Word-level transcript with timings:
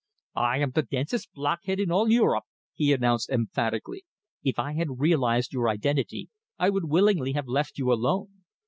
"I 0.41 0.57
am 0.57 0.71
the 0.71 0.81
densest 0.81 1.31
blockhead 1.31 1.79
in 1.79 1.91
all 1.91 2.09
Europe!" 2.09 2.45
he 2.73 2.91
announced 2.91 3.29
emphatically. 3.29 4.03
"If 4.43 4.57
I 4.57 4.73
had 4.73 4.99
realised 4.99 5.53
your 5.53 5.69
identity, 5.69 6.31
I 6.57 6.71
would 6.71 6.85
willingly 6.85 7.33
have 7.33 7.45
left 7.47 7.77
you 7.77 7.93
alone. 7.93 8.41